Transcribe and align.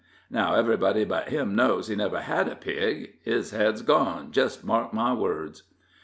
Now 0.31 0.55
everybody 0.55 1.03
but 1.05 1.29
him 1.29 1.53
knows 1.53 1.87
he 1.87 1.95
never 1.95 2.21
had 2.21 2.47
a 2.47 2.55
pig. 2.55 3.17
His 3.21 3.51
head's 3.51 3.83
gone, 3.83 4.31
just 4.31 4.65
mark 4.65 4.91
my 4.93 5.13
words." 5.13 5.61